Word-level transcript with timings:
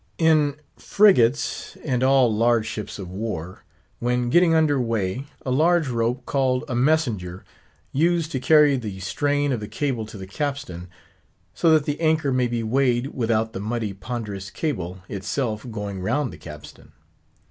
In 0.17 0.55
frigates, 0.77 1.77
and 1.85 2.01
all 2.01 2.33
large 2.35 2.65
ships 2.65 2.97
of 2.97 3.11
war, 3.11 3.63
when 3.99 4.31
getting 4.31 4.55
under 4.55 4.81
weigh, 4.81 5.27
a 5.45 5.51
large 5.51 5.89
rope, 5.89 6.25
called 6.25 6.63
a 6.67 6.73
messenger 6.73 7.45
used 7.91 8.31
to 8.31 8.39
carry 8.39 8.77
the 8.77 8.99
strain 8.99 9.51
of 9.51 9.59
the 9.59 9.67
cable 9.67 10.07
to 10.07 10.17
the 10.17 10.25
capstan; 10.25 10.87
so 11.53 11.69
that 11.73 11.85
the 11.85 11.99
anchor 12.01 12.31
may 12.33 12.47
be 12.47 12.63
weighed, 12.63 13.13
without 13.13 13.53
the 13.53 13.59
muddy, 13.59 13.93
ponderous 13.93 14.49
cable, 14.49 15.03
itself 15.07 15.69
going 15.69 15.99
round 16.01 16.33
the 16.33 16.37
capstan. 16.39 16.93